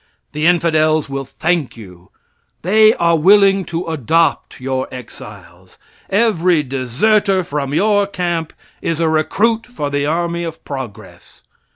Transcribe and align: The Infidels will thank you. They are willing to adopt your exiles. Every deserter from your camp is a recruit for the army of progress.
The 0.31 0.47
Infidels 0.47 1.09
will 1.09 1.25
thank 1.25 1.77
you. 1.77 2.09
They 2.63 2.95
are 2.95 3.15
willing 3.15 3.65
to 3.65 3.85
adopt 3.85 4.59
your 4.59 4.87
exiles. 4.91 5.77
Every 6.09 6.63
deserter 6.63 7.43
from 7.43 7.71
your 7.71 8.07
camp 8.07 8.51
is 8.81 8.99
a 8.99 9.07
recruit 9.07 9.67
for 9.67 9.91
the 9.91 10.07
army 10.07 10.43
of 10.43 10.65
progress. 10.65 11.43